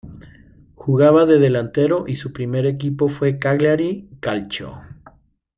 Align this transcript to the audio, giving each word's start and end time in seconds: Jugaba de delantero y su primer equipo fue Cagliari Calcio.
Jugaba 0.73 1.27
de 1.27 1.37
delantero 1.37 2.05
y 2.07 2.15
su 2.15 2.33
primer 2.33 2.65
equipo 2.65 3.07
fue 3.07 3.37
Cagliari 3.37 4.09
Calcio. 4.19 4.81